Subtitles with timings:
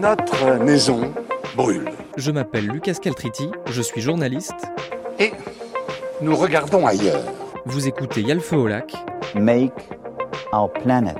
[0.00, 1.12] notre maison
[1.54, 1.90] brûle.
[2.16, 4.66] Je m'appelle Lucas Caltriti, je suis journaliste.
[5.18, 5.32] Et
[6.22, 7.22] nous regardons ailleurs.
[7.66, 8.94] Vous écoutez Yalfeu au lac.
[9.34, 9.74] Make
[10.52, 11.18] our planet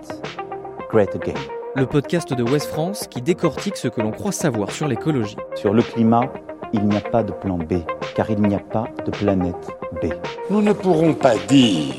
[0.90, 1.35] great again.
[1.77, 5.36] Le podcast de West France qui décortique ce que l'on croit savoir sur l'écologie.
[5.54, 6.32] Sur le climat,
[6.72, 7.84] il n'y a pas de plan B,
[8.14, 9.68] car il n'y a pas de planète
[10.02, 10.06] B.
[10.48, 11.94] Nous ne pourrons pas dire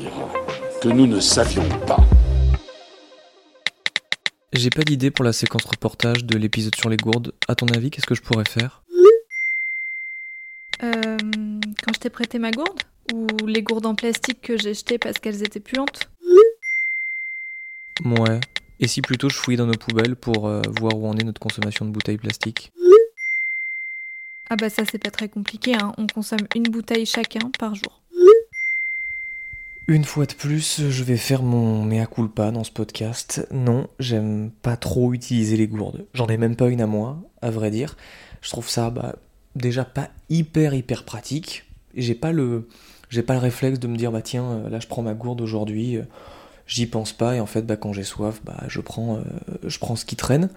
[0.80, 2.00] que nous ne savions pas.
[4.52, 7.32] J'ai pas d'idée pour la séquence reportage de l'épisode sur les gourdes.
[7.48, 8.82] À ton avis, qu'est-ce que je pourrais faire?
[10.82, 11.16] Euh,
[11.82, 12.82] quand je t'ai prêté ma gourde
[13.14, 16.08] Ou les gourdes en plastique que j'ai jetées parce qu'elles étaient puantes?
[18.04, 18.40] Ouais.
[18.78, 21.40] Et si plutôt je fouillais dans nos poubelles pour euh, voir où en est notre
[21.40, 22.72] consommation de bouteilles plastiques?
[24.50, 25.94] Ah bah ça c'est pas très compliqué, hein.
[25.96, 28.01] on consomme une bouteille chacun par jour.
[29.92, 33.46] Une fois de plus, je vais faire mon mea culpa dans ce podcast.
[33.52, 36.06] Non, j'aime pas trop utiliser les gourdes.
[36.14, 37.98] J'en ai même pas une à moi, à vrai dire.
[38.40, 39.16] Je trouve ça bah,
[39.54, 41.66] déjà pas hyper hyper pratique.
[41.94, 42.70] J'ai pas le
[43.10, 45.42] j'ai pas le réflexe de me dire bah tiens euh, là je prends ma gourde
[45.42, 46.04] aujourd'hui, euh,
[46.66, 49.22] j'y pense pas et en fait bah quand j'ai soif bah je prends euh,
[49.66, 50.48] je prends ce qui traîne.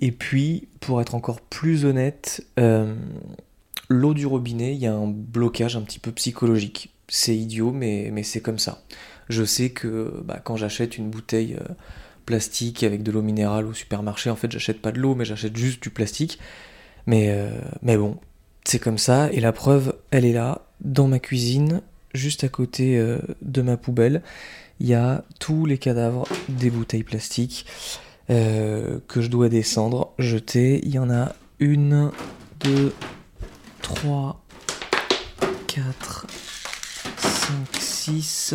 [0.00, 2.46] Et puis pour être encore plus honnête,
[3.88, 8.22] l'eau du robinet, il y a un blocage un petit peu psychologique c'est idiot, mais,
[8.22, 8.82] c'est comme ça.
[9.28, 11.74] Je sais que bah, quand j'achète une bouteille euh,
[12.26, 15.56] plastique avec de l'eau minérale au supermarché, en fait, j'achète pas de l'eau, mais j'achète
[15.56, 16.38] juste du plastique.
[17.06, 17.50] Mais, euh,
[17.82, 18.18] mais bon,
[18.64, 19.30] c'est comme ça.
[19.32, 21.82] Et la preuve, elle est là, dans ma cuisine,
[22.14, 24.22] juste à côté euh, de ma poubelle.
[24.80, 27.66] Il y a tous les cadavres des bouteilles plastiques
[28.28, 30.80] que je dois descendre, jeter.
[30.82, 32.10] Il y en a une,
[32.60, 32.92] deux,
[33.80, 34.44] trois,
[35.68, 36.26] quatre.
[38.06, 38.54] 5, 6,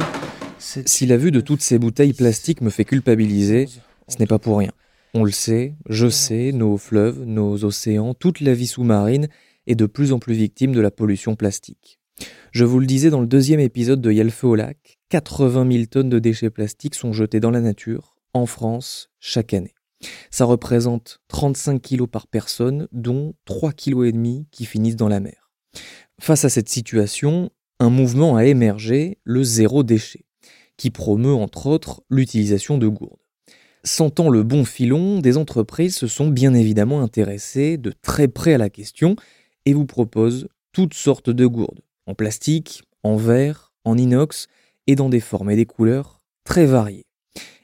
[0.59, 0.88] 7.
[0.88, 3.67] Si la vue de toutes ces bouteilles plastiques me fait culpabiliser,
[4.08, 4.71] ce n'est pas pour rien.
[5.13, 9.27] On le sait, je sais, nos fleuves, nos océans, toute la vie sous-marine
[9.67, 11.99] est de plus en plus victime de la pollution plastique.
[12.52, 16.09] Je vous le disais dans le deuxième épisode de Yalfeu au lac, 80 000 tonnes
[16.09, 19.76] de déchets plastiques sont jetés dans la nature, en France, chaque année.
[20.30, 25.52] Ça représente 35 kilos par personne, dont 3,5 kg qui finissent dans la mer.
[26.21, 30.25] Face à cette situation, un mouvement a émergé, le zéro déchet,
[30.77, 33.17] qui promeut entre autres l'utilisation de gourdes.
[33.83, 38.59] Sentant le bon filon, des entreprises se sont bien évidemment intéressées de très près à
[38.59, 39.15] la question
[39.65, 44.45] et vous proposent toutes sortes de gourdes, en plastique, en verre, en inox
[44.86, 47.08] et dans des formes et des couleurs très variées.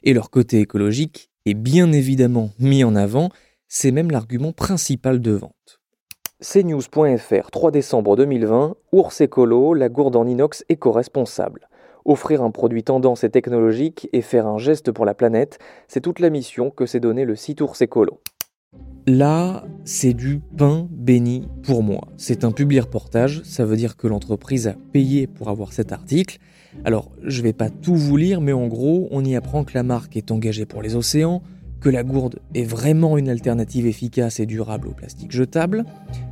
[0.02, 3.30] Et leur côté écologique est bien évidemment mis en avant,
[3.68, 5.77] c'est même l'argument principal de vente.
[6.40, 11.68] CNews.fr, 3 décembre 2020, Ours Écolo, la gourde en inox éco-responsable.
[12.04, 16.20] Offrir un produit tendance et technologique et faire un geste pour la planète, c'est toute
[16.20, 18.20] la mission que s'est donnée le site Ours Écolo.
[19.08, 22.06] Là, c'est du pain béni pour moi.
[22.16, 26.38] C'est un public reportage, ça veut dire que l'entreprise a payé pour avoir cet article.
[26.84, 29.82] Alors, je vais pas tout vous lire, mais en gros, on y apprend que la
[29.82, 31.42] marque est engagée pour les océans,
[31.80, 35.84] que la gourde est vraiment une alternative efficace et durable au plastique jetable,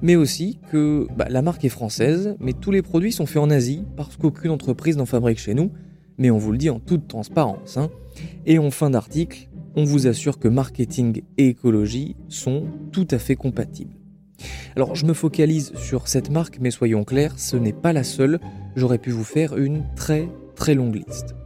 [0.03, 3.51] mais aussi que bah, la marque est française, mais tous les produits sont faits en
[3.51, 5.71] Asie parce qu'aucune entreprise n'en fabrique chez nous,
[6.19, 7.77] mais on vous le dit en toute transparence.
[7.77, 7.91] hein.
[8.47, 13.37] Et en fin d'article, on vous assure que marketing et écologie sont tout à fait
[13.37, 13.95] compatibles.
[14.75, 18.41] Alors je me focalise sur cette marque, mais soyons clairs, ce n'est pas la seule,
[18.75, 21.37] j'aurais pu vous faire une très très longue liste.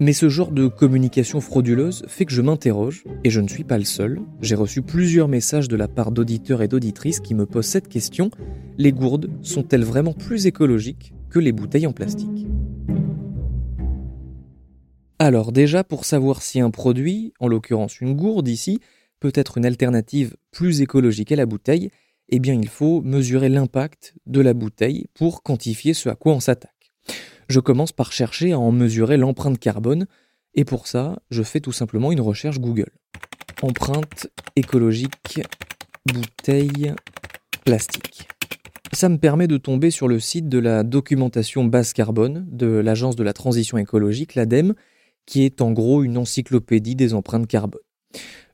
[0.00, 3.76] Mais ce genre de communication frauduleuse fait que je m'interroge, et je ne suis pas
[3.76, 4.20] le seul.
[4.40, 8.30] J'ai reçu plusieurs messages de la part d'auditeurs et d'auditrices qui me posent cette question.
[8.78, 12.46] Les gourdes sont-elles vraiment plus écologiques que les bouteilles en plastique?
[15.18, 18.80] Alors déjà, pour savoir si un produit, en l'occurrence une gourde ici,
[19.20, 21.90] peut être une alternative plus écologique à la bouteille,
[22.28, 26.40] eh bien il faut mesurer l'impact de la bouteille pour quantifier ce à quoi on
[26.40, 26.73] s'attaque
[27.48, 30.06] je commence par chercher à en mesurer l'empreinte carbone,
[30.54, 32.90] et pour ça, je fais tout simplement une recherche Google.
[33.62, 35.40] Empreinte écologique
[36.12, 36.92] bouteille
[37.64, 38.28] plastique.
[38.92, 43.16] Ça me permet de tomber sur le site de la documentation basse carbone de l'Agence
[43.16, 44.74] de la transition écologique, l'ADEME,
[45.26, 47.80] qui est en gros une encyclopédie des empreintes carbone.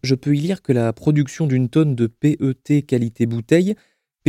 [0.02, 3.74] Je peux y lire que la production d'une tonne de PET qualité bouteille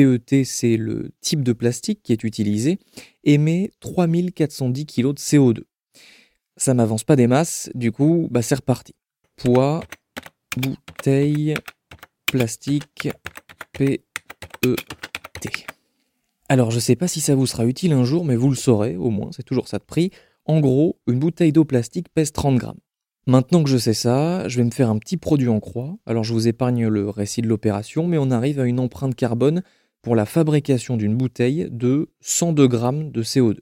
[0.02, 2.80] PET, c'est le type de plastique qui est utilisé,
[3.24, 5.60] émet 3410 kg de CO2.
[6.58, 8.94] Ça m'avance pas des masses, du coup, bah c'est reparti.
[9.36, 9.84] Poids,
[10.58, 11.54] bouteille,
[12.26, 13.10] plastique,
[13.74, 14.02] PET.
[16.50, 18.98] Alors je sais pas si ça vous sera utile un jour, mais vous le saurez,
[18.98, 20.12] au moins, c'est toujours ça de prix.
[20.46, 22.80] En gros, une bouteille d'eau plastique pèse 30 grammes.
[23.28, 25.96] Maintenant que je sais ça, je vais me faire un petit produit en croix.
[26.08, 29.62] Alors je vous épargne le récit de l'opération, mais on arrive à une empreinte carbone
[30.02, 33.60] pour la fabrication d'une bouteille de 102 grammes de CO2.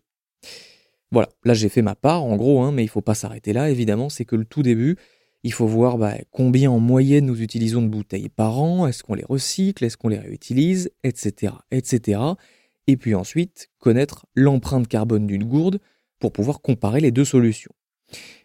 [1.12, 3.54] Voilà, là j'ai fait ma part en gros, hein, mais il ne faut pas s'arrêter
[3.54, 4.96] là, évidemment, c'est que le tout début,
[5.44, 9.16] il faut voir bah, combien en moyenne nous utilisons de bouteilles par an, est-ce qu'on
[9.16, 12.22] les recycle, est-ce qu'on les réutilise, etc., etc.
[12.88, 15.80] Et puis ensuite, connaître l'empreinte carbone d'une gourde
[16.20, 17.72] pour pouvoir comparer les deux solutions.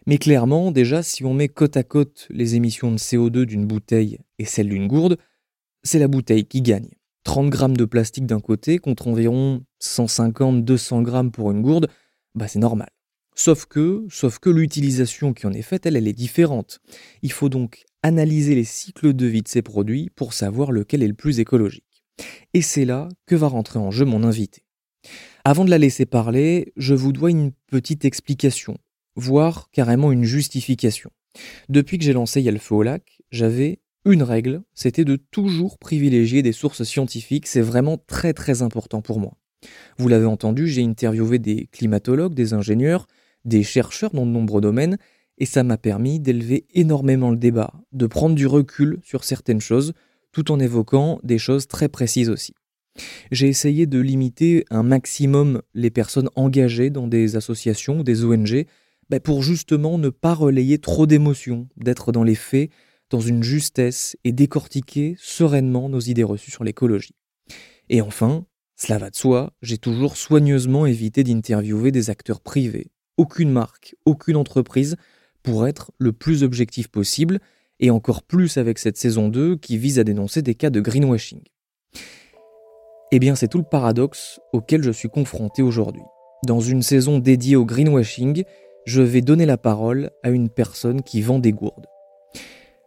[0.05, 4.19] Mais clairement, déjà, si on met côte à côte les émissions de CO2 d'une bouteille
[4.39, 5.17] et celles d'une gourde,
[5.83, 6.89] c'est la bouteille qui gagne.
[7.25, 11.89] 30 grammes de plastique d'un côté contre environ 150-200 grammes pour une gourde,
[12.35, 12.89] bah c'est normal.
[13.35, 16.79] Sauf que, sauf que l'utilisation qui en est faite, elle, elle est différente.
[17.21, 21.07] Il faut donc analyser les cycles de vie de ces produits pour savoir lequel est
[21.07, 21.83] le plus écologique.
[22.53, 24.63] Et c'est là que va rentrer en jeu mon invité.
[25.43, 28.77] Avant de la laisser parler, je vous dois une petite explication,
[29.15, 31.11] voire carrément une justification.
[31.67, 35.77] Depuis que j'ai lancé Y'a le feu au lac, j'avais une règle, c'était de toujours
[35.77, 39.33] privilégier des sources scientifiques, c'est vraiment très très important pour moi.
[39.97, 43.07] Vous l'avez entendu, j'ai interviewé des climatologues, des ingénieurs,
[43.45, 44.97] des chercheurs dans de nombreux domaines,
[45.37, 49.93] et ça m'a permis d'élever énormément le débat, de prendre du recul sur certaines choses,
[50.31, 52.53] tout en évoquant des choses très précises aussi.
[53.31, 58.65] J'ai essayé de limiter un maximum les personnes engagées dans des associations des ONG
[59.09, 62.69] bah, pour justement ne pas relayer trop d'émotions, d'être dans les faits,
[63.09, 67.15] dans une justesse et décortiquer sereinement nos idées reçues sur l'écologie.
[67.89, 73.51] Et enfin, cela va de soi, j'ai toujours soigneusement évité d'interviewer des acteurs privés, aucune
[73.51, 74.95] marque, aucune entreprise,
[75.43, 77.39] pour être le plus objectif possible,
[77.79, 81.41] et encore plus avec cette saison 2 qui vise à dénoncer des cas de greenwashing.
[83.11, 86.01] Eh bien, c'est tout le paradoxe auquel je suis confronté aujourd'hui.
[86.45, 88.43] Dans une saison dédiée au greenwashing,
[88.85, 91.87] je vais donner la parole à une personne qui vend des gourdes.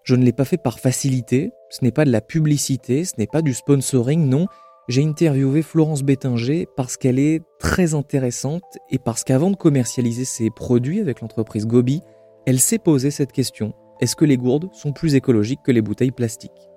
[0.09, 3.27] Je ne l'ai pas fait par facilité, ce n'est pas de la publicité, ce n'est
[3.27, 4.47] pas du sponsoring, non,
[4.89, 10.49] j'ai interviewé Florence Bétinger parce qu'elle est très intéressante et parce qu'avant de commercialiser ses
[10.49, 12.01] produits avec l'entreprise Gobi,
[12.47, 13.75] elle s'est posé cette question.
[14.01, 16.71] Est-ce que les gourdes sont plus écologiques que les bouteilles plastiques?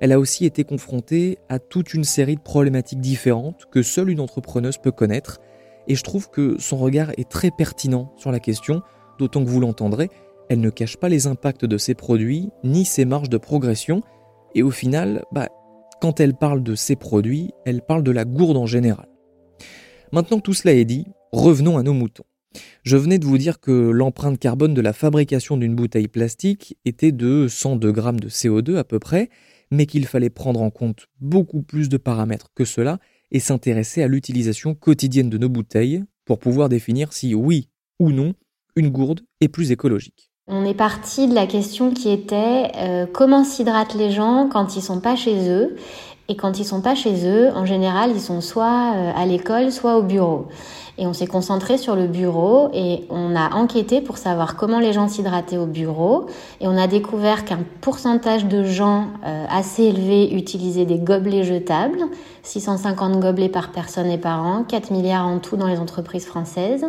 [0.00, 4.20] Elle a aussi été confrontée à toute une série de problématiques différentes que seule une
[4.20, 5.40] entrepreneuse peut connaître.
[5.88, 8.80] Et je trouve que son regard est très pertinent sur la question,
[9.18, 10.08] d'autant que vous l'entendrez,
[10.48, 14.02] elle ne cache pas les impacts de ses produits ni ses marges de progression
[14.54, 15.48] et au final, bah,
[16.00, 19.08] quand elle parle de ses produits, elle parle de la gourde en général.
[20.12, 22.24] Maintenant que tout cela est dit, revenons à nos moutons.
[22.84, 27.12] Je venais de vous dire que l'empreinte carbone de la fabrication d'une bouteille plastique était
[27.12, 29.28] de 102 grammes de CO2 à peu près,
[29.70, 32.98] mais qu'il fallait prendre en compte beaucoup plus de paramètres que cela
[33.32, 37.68] et s'intéresser à l'utilisation quotidienne de nos bouteilles pour pouvoir définir si oui
[37.98, 38.34] ou non
[38.76, 40.25] une gourde est plus écologique.
[40.48, 44.82] On est parti de la question qui était euh, comment s'hydratent les gens quand ils
[44.82, 45.74] sont pas chez eux?
[46.28, 49.72] Et quand ils sont pas chez eux, en général, ils sont soit euh, à l'école,
[49.72, 50.46] soit au bureau.
[50.98, 54.92] Et on s'est concentré sur le bureau et on a enquêté pour savoir comment les
[54.92, 56.26] gens s'hydrataient au bureau.
[56.60, 62.04] Et on a découvert qu'un pourcentage de gens euh, assez élevé utilisaient des gobelets jetables,
[62.44, 66.86] 650 gobelets par personne et par an, 4 milliards en tout dans les entreprises françaises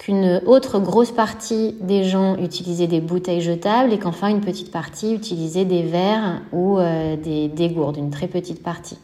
[0.00, 5.12] qu'une autre grosse partie des gens utilisaient des bouteilles jetables et qu'enfin une petite partie
[5.14, 8.96] utilisait des verres ou euh, des, des gourdes, une très petite partie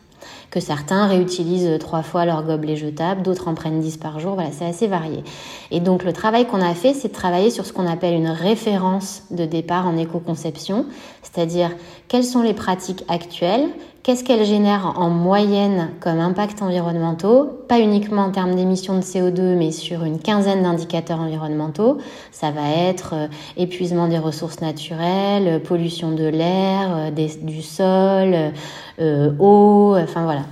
[0.51, 4.51] que certains réutilisent trois fois leur gobelet jetable, d'autres en prennent dix par jour, voilà,
[4.53, 5.23] c'est assez varié.
[5.71, 8.29] Et donc le travail qu'on a fait, c'est de travailler sur ce qu'on appelle une
[8.29, 10.87] référence de départ en éco-conception,
[11.23, 11.71] c'est-à-dire
[12.09, 13.69] quelles sont les pratiques actuelles,
[14.07, 19.57] qu'est-ce qu'elles génèrent en moyenne comme impact environnementaux, pas uniquement en termes d'émissions de CO2,
[19.57, 21.99] mais sur une quinzaine d'indicateurs environnementaux.
[22.31, 28.53] Ça va être euh, épuisement des ressources naturelles, pollution de l'air, euh, du sol,
[29.01, 30.43] euh, eau, enfin voilà,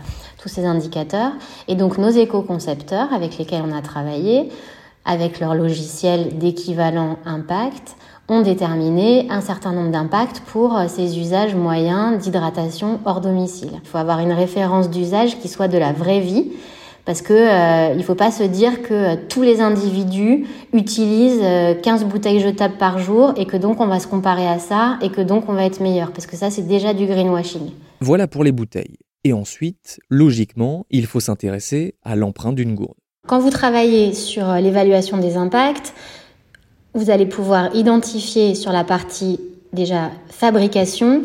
[0.42, 1.30] tous ces indicateurs.
[1.68, 4.49] Et donc nos éco-concepteurs avec lesquels on a travaillé,
[5.04, 7.94] avec leur logiciel d'équivalent impact,
[8.28, 13.71] ont déterminé un certain nombre d'impacts pour euh, ces usages moyens d'hydratation hors domicile.
[13.83, 16.52] Il faut avoir une référence d'usage qui soit de la vraie vie,
[17.04, 21.45] parce que euh, il faut pas se dire que euh, tous les individus utilisent
[21.83, 25.11] 15 bouteilles jetables par jour et que donc on va se comparer à ça et
[25.11, 27.71] que donc on va être meilleur, parce que ça c'est déjà du greenwashing.
[28.00, 28.97] Voilà pour les bouteilles.
[29.26, 32.99] Et ensuite, logiquement, il faut s'intéresser à l'empreinte d'une gourde.
[33.26, 35.95] Quand vous travaillez sur l'évaluation des impacts,
[36.94, 39.40] vous allez pouvoir identifier sur la partie
[39.72, 41.24] déjà fabrication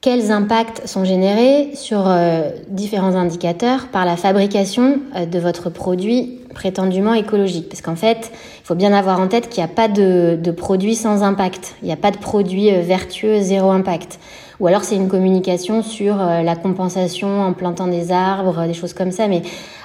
[0.00, 6.38] quels impacts sont générés sur euh, différents indicateurs par la fabrication euh, de votre produit
[6.54, 7.68] prétendument écologique.
[7.68, 10.94] Parce qu'en fait, il faut bien avoir en tête qu'il n'y a pas de, produit
[10.94, 11.74] sans impact.
[11.82, 14.18] Il n'y a pas de produit euh, vertueux zéro impact.
[14.58, 19.10] Ou alors c'est une communication sur la compensation en plantant des arbres, des choses comme
[19.10, 19.26] ça.
[19.26, 19.40] Mais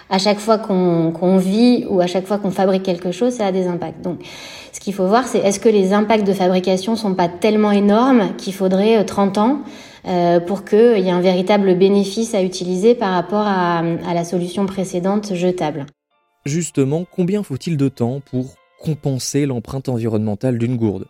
[0.09, 3.51] à chaque fois qu'on vit ou à chaque fois qu'on fabrique quelque chose, ça a
[3.51, 4.01] des impacts.
[4.01, 4.19] Donc,
[4.71, 8.35] ce qu'il faut voir, c'est est-ce que les impacts de fabrication sont pas tellement énormes
[8.37, 9.61] qu'il faudrait 30 ans
[10.07, 14.23] euh, pour qu'il y ait un véritable bénéfice à utiliser par rapport à, à la
[14.23, 15.85] solution précédente jetable?
[16.45, 21.05] Justement, combien faut-il de temps pour compenser l'empreinte environnementale d'une gourde?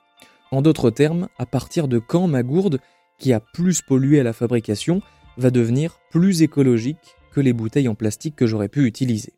[0.51, 2.79] En d'autres termes, à partir de quand ma gourde,
[3.19, 5.01] qui a plus pollué à la fabrication,
[5.37, 9.33] va devenir plus écologique que les bouteilles en plastique que j'aurais pu utiliser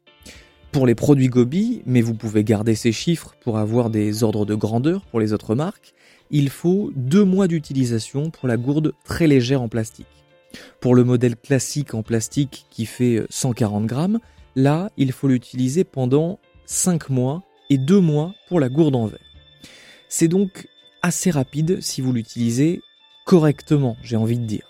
[0.72, 4.54] pour les produits Gobi, mais vous pouvez garder ces chiffres pour avoir des ordres de
[4.54, 5.96] grandeur pour les autres marques,
[6.30, 10.06] il faut deux mois d'utilisation pour la gourde très légère en plastique.
[10.80, 14.20] Pour le modèle classique en plastique qui fait 140 grammes,
[14.56, 16.38] là, il faut l'utiliser pendant
[16.68, 19.20] 5 mois et 2 mois pour la gourde en verre.
[20.10, 20.68] C'est donc
[21.01, 22.82] assez rapide si vous l'utilisez
[23.25, 24.66] correctement, j'ai envie de dire.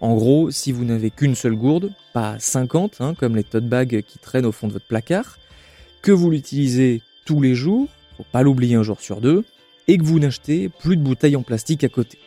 [0.00, 4.02] En gros, si vous n'avez qu'une seule gourde, pas 50, hein, comme les tote bags
[4.06, 5.38] qui traînent au fond de votre placard,
[6.02, 9.44] que vous l'utilisez tous les jours, faut pas l'oublier un jour sur deux,
[9.88, 12.18] et que vous n'achetez plus de bouteilles en plastique à côté.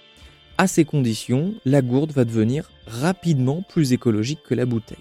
[0.57, 4.97] À ces conditions, la gourde va devenir rapidement plus écologique que la bouteille.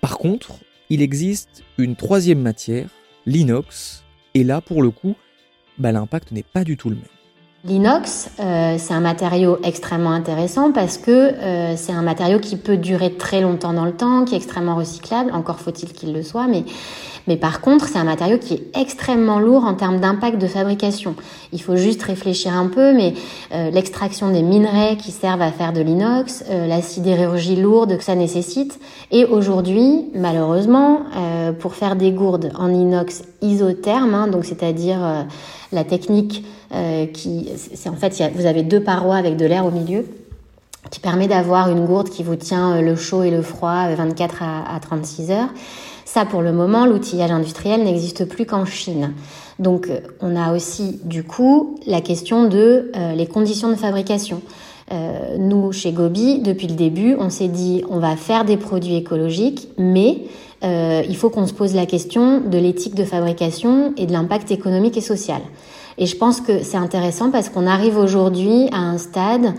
[0.00, 0.54] Par contre,
[0.90, 2.88] il existe une troisième matière,
[3.24, 5.16] l'inox, et là pour le coup,
[5.78, 7.19] bah, l'impact n'est pas du tout le même.
[7.62, 12.78] L'inox, euh, c'est un matériau extrêmement intéressant parce que euh, c'est un matériau qui peut
[12.78, 16.46] durer très longtemps dans le temps, qui est extrêmement recyclable, encore faut-il qu'il le soit,
[16.46, 16.64] mais
[17.30, 21.14] mais par contre, c'est un matériau qui est extrêmement lourd en termes d'impact de fabrication.
[21.52, 23.14] Il faut juste réfléchir un peu, mais
[23.54, 28.02] euh, l'extraction des minerais qui servent à faire de l'inox, euh, la sidérurgie lourde que
[28.02, 28.80] ça nécessite.
[29.12, 34.98] Et aujourd'hui, malheureusement, euh, pour faire des gourdes en inox isotherme, hein, donc c'est-à-dire
[35.70, 36.44] la technique
[37.12, 40.04] qui, c'est en fait, vous avez deux parois avec de l'air au milieu
[40.90, 44.74] qui permet d'avoir une gourde qui vous tient le chaud et le froid 24 à,
[44.74, 45.48] à 36 heures.
[46.12, 49.12] Ça, pour le moment, l'outillage industriel n'existe plus qu'en Chine.
[49.60, 54.42] Donc, euh, on a aussi, du coup, la question de euh, les conditions de fabrication.
[54.90, 58.96] Euh, nous, chez Gobi, depuis le début, on s'est dit, on va faire des produits
[58.96, 60.24] écologiques, mais
[60.62, 64.96] il faut qu'on se pose la question de l'éthique de fabrication et de l'impact économique
[64.96, 65.40] et social.
[65.96, 69.54] Et je pense que c'est intéressant parce qu'on arrive aujourd'hui à un stade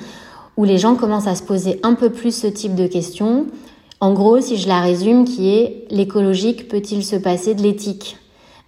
[0.58, 3.46] où les gens commencent à se poser un peu plus ce type de questions,
[4.02, 8.18] en gros, si je la résume, qui est l'écologique peut-il se passer de l'éthique?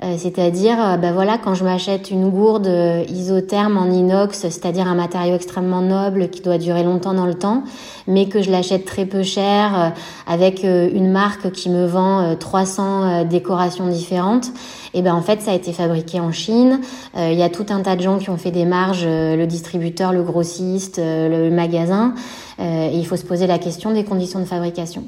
[0.03, 4.95] Euh, c'est-à-dire, ben voilà, quand je m'achète une gourde euh, isotherme en inox, c'est-à-dire un
[4.95, 7.63] matériau extrêmement noble qui doit durer longtemps dans le temps,
[8.05, 9.93] mais que je l'achète très peu cher
[10.27, 14.47] avec une marque qui me vend 300 décorations différentes,
[14.93, 16.81] et eh ben en fait ça a été fabriqué en Chine.
[17.15, 20.11] Il y a tout un tas de gens qui ont fait des marges, le distributeur,
[20.11, 22.13] le grossiste, le magasin,
[22.59, 25.05] il faut se poser la question des conditions de fabrication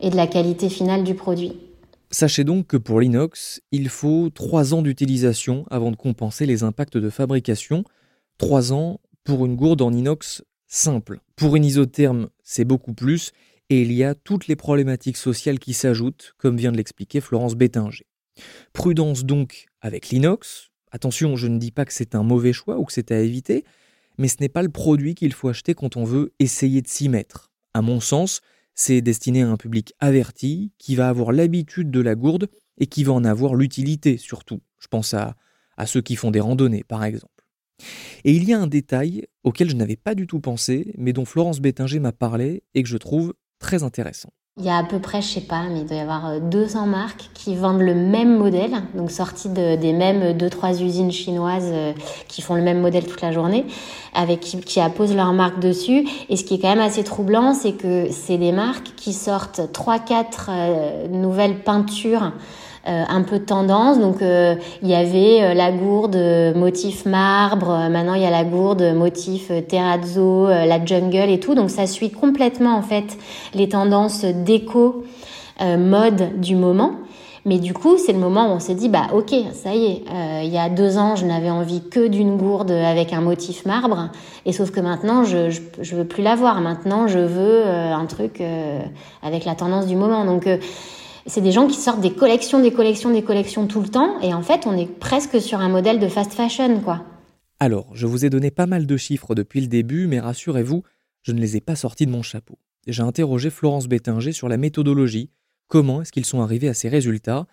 [0.00, 1.52] et de la qualité finale du produit.
[2.10, 6.96] Sachez donc que pour l'inox, il faut 3 ans d'utilisation avant de compenser les impacts
[6.96, 7.84] de fabrication.
[8.38, 11.20] 3 ans pour une gourde en inox simple.
[11.36, 13.32] Pour une isotherme, c'est beaucoup plus,
[13.70, 17.54] et il y a toutes les problématiques sociales qui s'ajoutent, comme vient de l'expliquer Florence
[17.54, 18.06] Bétinger.
[18.72, 20.70] Prudence donc avec l'inox.
[20.90, 23.64] Attention, je ne dis pas que c'est un mauvais choix ou que c'est à éviter,
[24.18, 27.08] mais ce n'est pas le produit qu'il faut acheter quand on veut essayer de s'y
[27.08, 27.50] mettre.
[27.72, 28.40] À mon sens,
[28.74, 33.04] c'est destiné à un public averti qui va avoir l'habitude de la gourde et qui
[33.04, 34.60] va en avoir l'utilité surtout.
[34.80, 35.36] Je pense à,
[35.86, 37.28] ceux qui font des randonnées par exemple.
[38.24, 41.24] Et il y a un détail auquel je n'avais pas du tout pensé, mais dont
[41.24, 44.32] Florence Bétinger m'a parlé et que je trouve très intéressant.
[44.56, 46.84] Il y a à peu près, je sais pas, mais il doit y avoir 200
[46.84, 51.10] euh, marques qui vendent le même modèle, donc sorti de, des mêmes deux trois usines
[51.10, 51.92] chinoises euh,
[52.28, 53.66] qui font le même modèle toute la journée,
[54.14, 56.06] avec qui, qui apposent leur marque dessus.
[56.28, 59.72] Et ce qui est quand même assez troublant, c'est que c'est des marques qui sortent
[59.72, 62.30] trois quatre euh, nouvelles peintures euh,
[62.86, 63.98] un peu de tendance.
[63.98, 66.16] Donc euh, il y avait euh, la gourde
[66.54, 71.54] motif marbre, maintenant il y a la gourde motif terrazzo, la jungle et tout.
[71.54, 73.16] Donc ça suit complètement en fait
[73.54, 75.04] les tendances déco
[75.60, 76.92] mode du moment.
[77.46, 80.04] Mais du coup, c'est le moment où on s'est dit, bah ok, ça y est,
[80.42, 84.08] il y a deux ans, je n'avais envie que d'une gourde avec un motif marbre,
[84.46, 86.62] et sauf que maintenant, je, je, je veux plus l'avoir.
[86.62, 88.42] Maintenant, je veux un truc
[89.22, 90.24] avec la tendance du moment.
[90.24, 90.48] Donc
[91.26, 94.34] c'est des gens qui sortent des collections, des collections, des collections tout le temps, et
[94.34, 97.04] en fait, on est presque sur un modèle de fast fashion, quoi.
[97.60, 100.82] Alors, je vous ai donné pas mal de chiffres depuis le début, mais rassurez-vous,
[101.22, 102.58] je ne les ai pas sortis de mon chapeau.
[102.86, 105.30] J'ai interrogé Florence Bettinger sur la méthodologie,
[105.68, 107.46] comment est-ce qu'ils sont arrivés à ces résultats?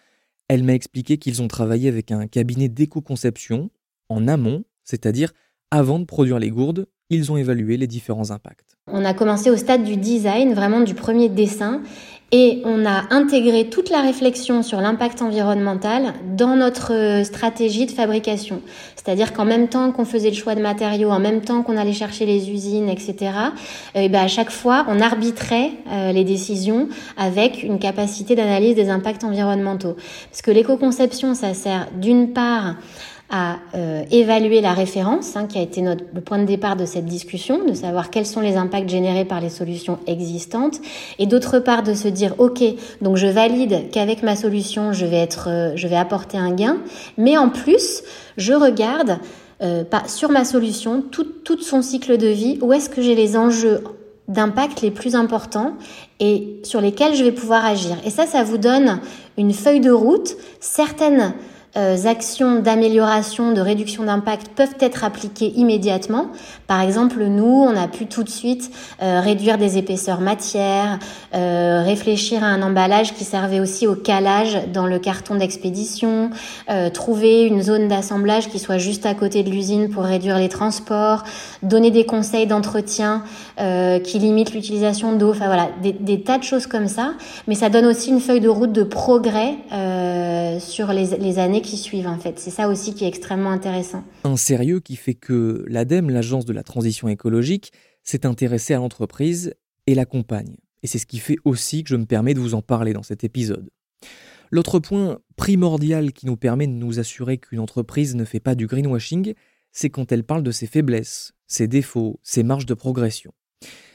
[0.49, 3.69] Elle m'a expliqué qu'ils ont travaillé avec un cabinet d'éco-conception
[4.09, 5.31] en amont, c'est-à-dire
[5.69, 8.75] avant de produire les gourdes, ils ont évalué les différents impacts.
[8.87, 11.81] On a commencé au stade du design, vraiment du premier dessin,
[12.31, 17.91] et on a intégré toute la réflexion sur l'impact environnemental dans notre euh, stratégie de
[17.91, 18.61] fabrication.
[18.95, 21.91] C'est-à-dire qu'en même temps qu'on faisait le choix de matériaux, en même temps qu'on allait
[21.91, 23.15] chercher les usines, etc.,
[23.95, 28.75] et euh, ben à chaque fois, on arbitrait euh, les décisions avec une capacité d'analyse
[28.75, 29.97] des impacts environnementaux.
[30.29, 32.75] Parce que l'éco-conception, ça sert d'une part
[33.31, 36.85] à euh, évaluer la référence, hein, qui a été notre, le point de départ de
[36.85, 40.81] cette discussion, de savoir quels sont les impacts générés par les solutions existantes,
[41.17, 42.61] et d'autre part de se dire, ok,
[43.01, 46.77] donc je valide qu'avec ma solution, je vais être, euh, je vais apporter un gain,
[47.17, 48.03] mais en plus,
[48.35, 49.17] je regarde
[49.61, 53.15] euh, pas, sur ma solution tout, tout son cycle de vie, où est-ce que j'ai
[53.15, 53.83] les enjeux
[54.27, 55.73] d'impact les plus importants
[56.19, 57.95] et sur lesquels je vais pouvoir agir.
[58.05, 58.99] Et ça, ça vous donne
[59.37, 61.33] une feuille de route, certaines
[61.77, 66.27] euh, actions d'amélioration, de réduction d'impact peuvent être appliquées immédiatement.
[66.67, 70.99] Par exemple, nous, on a pu tout de suite euh, réduire des épaisseurs matières,
[71.33, 76.29] euh, réfléchir à un emballage qui servait aussi au calage dans le carton d'expédition,
[76.93, 81.23] trouver une zone d'assemblage qui soit juste à côté de l'usine pour réduire les transports,
[81.63, 83.23] donner des conseils d'entretien
[83.57, 85.31] qui limitent l'utilisation d'eau.
[85.31, 87.13] Enfin voilà, des, tas de choses comme ça.
[87.47, 89.55] Mais ça donne aussi une feuille de route de progrès
[90.59, 92.39] sur les, les années qui suivent en fait.
[92.39, 94.03] C'est ça aussi qui est extrêmement intéressant.
[94.23, 97.71] Un sérieux qui fait que l'ADEME, l'agence de la transition écologique,
[98.03, 99.53] s'est intéressée à l'entreprise
[99.87, 100.55] et l'accompagne.
[100.83, 103.03] Et c'est ce qui fait aussi que je me permets de vous en parler dans
[103.03, 103.69] cet épisode.
[104.49, 108.67] L'autre point primordial qui nous permet de nous assurer qu'une entreprise ne fait pas du
[108.67, 109.33] greenwashing,
[109.71, 113.33] c'est quand elle parle de ses faiblesses, ses défauts, ses marges de progression.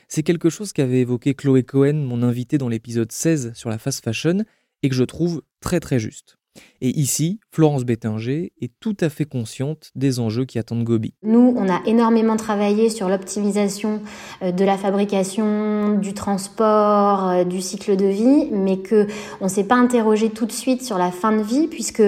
[0.09, 4.03] C'est quelque chose qu'avait évoqué Chloé Cohen, mon invité dans l'épisode 16 sur la fast
[4.03, 4.45] fashion,
[4.83, 6.36] et que je trouve très très juste.
[6.81, 11.15] Et ici, Florence Bettinger est tout à fait consciente des enjeux qui attendent Gobi.
[11.23, 14.01] Nous, on a énormément travaillé sur l'optimisation
[14.43, 19.07] euh, de la fabrication, du transport, euh, du cycle de vie, mais que
[19.41, 22.03] on s'est pas interrogé tout de suite sur la fin de vie puisque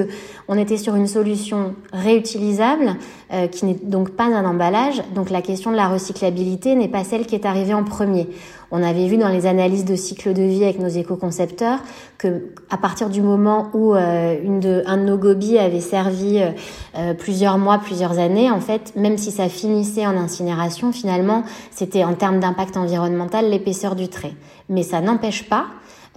[0.49, 2.97] on était sur une solution réutilisable
[3.33, 5.03] euh, qui n'est donc pas un emballage.
[5.15, 8.29] Donc la question de la recyclabilité n'est pas celle qui est arrivée en premier.
[8.71, 11.79] On avait vu dans les analyses de cycle de vie avec nos éco-concepteurs
[12.19, 16.39] que à partir du moment où euh, une de, un de nos gobies avait servi
[16.39, 16.51] euh,
[16.97, 22.05] euh, plusieurs mois, plusieurs années, en fait, même si ça finissait en incinération, finalement, c'était
[22.05, 24.35] en termes d'impact environnemental l'épaisseur du trait.
[24.69, 25.65] Mais ça n'empêche pas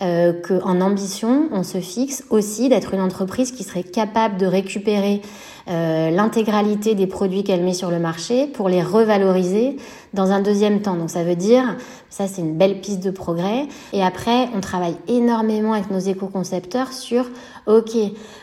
[0.01, 5.21] euh, qu'en ambition, on se fixe aussi d'être une entreprise qui serait capable de récupérer
[5.67, 9.77] euh, l'intégralité des produits qu'elle met sur le marché pour les revaloriser
[10.13, 10.95] dans un deuxième temps.
[10.95, 11.77] Donc ça veut dire,
[12.09, 13.67] ça c'est une belle piste de progrès.
[13.93, 17.25] Et après, on travaille énormément avec nos éco-concepteurs sur,
[17.67, 17.91] ok,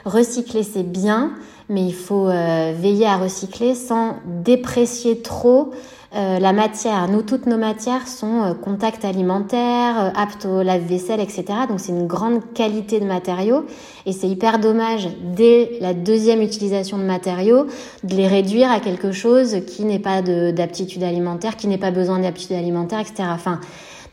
[0.05, 1.33] recycler c'est bien,
[1.68, 5.72] mais il faut euh, veiller à recycler sans déprécier trop
[6.14, 11.20] euh, la matière, nous, toutes nos matières sont euh, contact alimentaire, euh, aptes au lave-vaisselle,
[11.20, 11.44] etc.
[11.68, 13.66] Donc c'est une grande qualité de matériaux
[14.07, 17.66] et c'est hyper dommage dès la deuxième utilisation de matériaux
[18.04, 22.20] de les réduire à quelque chose qui n'est pas d'aptitude alimentaire, qui n'est pas besoin
[22.20, 23.28] d'aptitude alimentaire, etc.
[23.31, 23.61] Enfin,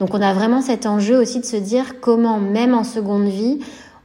[0.02, 3.60] donc on a vraiment cet enjeu aussi de se dire comment, même en seconde vie,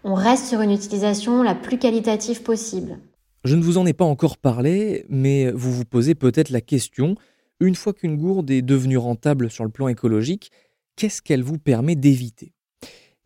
[0.05, 2.99] on reste sur une utilisation la plus qualitative possible.
[3.45, 7.17] Je ne vous en ai pas encore parlé, mais vous vous posez peut-être la question
[7.61, 10.51] une fois qu'une gourde est devenue rentable sur le plan écologique,
[10.97, 12.53] qu'est-ce qu'elle vous permet d'éviter?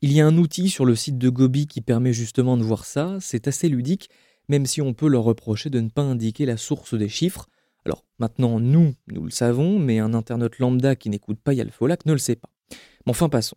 [0.00, 2.84] Il y a un outil sur le site de Gobi qui permet justement de voir
[2.84, 4.10] ça, c'est assez ludique,
[4.48, 7.48] même si on peut leur reprocher de ne pas indiquer la source des chiffres.
[7.84, 12.12] Alors maintenant, nous, nous le savons, mais un internaute lambda qui n'écoute pas Yalfolac ne
[12.12, 12.50] le sait pas.
[12.70, 13.56] Mais enfin, passons.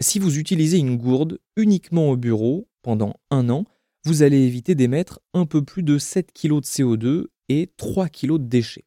[0.00, 3.64] Si vous utilisez une gourde uniquement au bureau pendant un an,
[4.04, 8.38] vous allez éviter d'émettre un peu plus de 7 kg de CO2 et 3 kg
[8.38, 8.86] de déchets.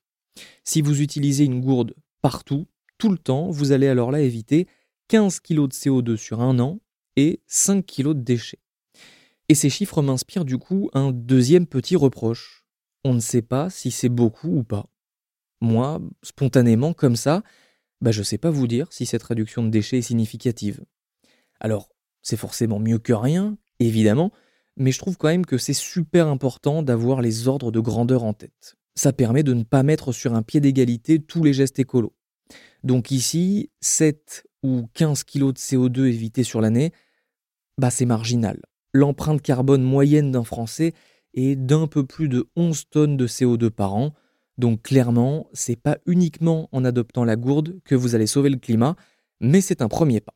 [0.64, 4.68] Si vous utilisez une gourde partout, tout le temps, vous allez alors là éviter
[5.08, 6.80] 15 kg de CO2 sur un an
[7.16, 8.60] et 5 kg de déchets.
[9.48, 12.66] Et ces chiffres m'inspirent du coup un deuxième petit reproche.
[13.04, 14.90] On ne sait pas si c'est beaucoup ou pas.
[15.62, 17.44] Moi, spontanément, comme ça,
[18.02, 20.84] bah je ne sais pas vous dire si cette réduction de déchets est significative.
[21.60, 21.90] Alors,
[22.22, 24.32] c'est forcément mieux que rien, évidemment,
[24.78, 28.34] mais je trouve quand même que c'est super important d'avoir les ordres de grandeur en
[28.34, 32.16] tête ça permet de ne pas mettre sur un pied d'égalité tous les gestes écolos.
[32.84, 36.92] Donc ici, 7 ou 15 kg de CO2 évités sur l'année,
[37.78, 38.62] bah c'est marginal.
[38.94, 40.94] L'empreinte carbone moyenne d'un Français
[41.34, 44.14] est d'un peu plus de 11 tonnes de CO2 par an,
[44.58, 48.96] Donc clairement, c'est pas uniquement en adoptant la gourde que vous allez sauver le climat,
[49.42, 50.34] mais c'est un premier pas.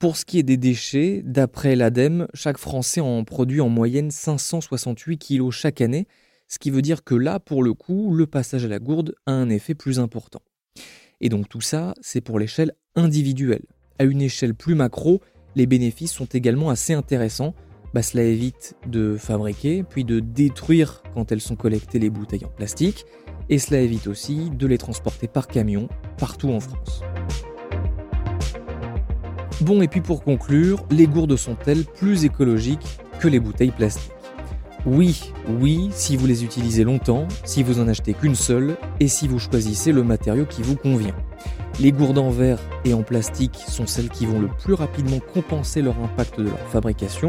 [0.00, 5.18] Pour ce qui est des déchets, d'après l'ADEME, chaque Français en produit en moyenne 568
[5.18, 6.08] kg chaque année,
[6.48, 9.32] ce qui veut dire que là, pour le coup, le passage à la gourde a
[9.32, 10.40] un effet plus important.
[11.20, 13.66] Et donc tout ça, c'est pour l'échelle individuelle.
[13.98, 15.20] À une échelle plus macro,
[15.54, 17.54] les bénéfices sont également assez intéressants.
[17.92, 22.48] Bah, cela évite de fabriquer, puis de détruire quand elles sont collectées les bouteilles en
[22.48, 23.04] plastique,
[23.50, 27.02] et cela évite aussi de les transporter par camion partout en France.
[29.60, 34.10] Bon, et puis pour conclure, les gourdes sont-elles plus écologiques que les bouteilles plastiques?
[34.86, 39.28] Oui, oui, si vous les utilisez longtemps, si vous en achetez qu'une seule, et si
[39.28, 41.14] vous choisissez le matériau qui vous convient.
[41.78, 45.82] Les gourdes en verre et en plastique sont celles qui vont le plus rapidement compenser
[45.82, 47.28] leur impact de leur fabrication,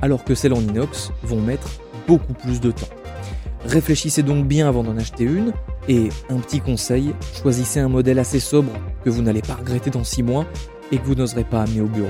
[0.00, 1.68] alors que celles en inox vont mettre
[2.06, 2.86] beaucoup plus de temps.
[3.66, 5.52] Réfléchissez donc bien avant d'en acheter une,
[5.88, 8.70] et un petit conseil, choisissez un modèle assez sobre
[9.04, 10.46] que vous n'allez pas regretter dans 6 mois
[10.92, 12.08] et que vous n'oserez pas amener au bureau.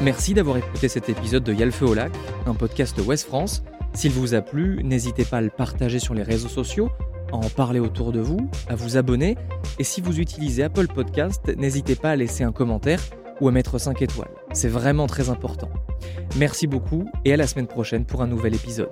[0.00, 2.12] Merci d'avoir écouté cet épisode de Yalfeu au lac,
[2.46, 3.64] un podcast de West France.
[3.94, 6.88] S'il vous a plu, n'hésitez pas à le partager sur les réseaux sociaux,
[7.32, 9.36] à en parler autour de vous, à vous abonner.
[9.80, 13.00] Et si vous utilisez Apple Podcast, n'hésitez pas à laisser un commentaire
[13.40, 14.30] ou à mettre 5 étoiles.
[14.52, 15.68] C'est vraiment très important.
[16.36, 18.90] Merci beaucoup et à la semaine prochaine pour un nouvel épisode.